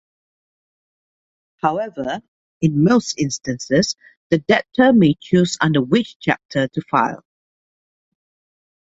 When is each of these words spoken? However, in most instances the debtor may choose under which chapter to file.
However, 1.57 2.21
in 2.59 2.83
most 2.83 3.19
instances 3.19 3.95
the 4.31 4.39
debtor 4.39 4.93
may 4.93 5.13
choose 5.21 5.59
under 5.61 5.83
which 5.83 6.17
chapter 6.19 6.67
to 6.69 6.81
file. 6.89 7.23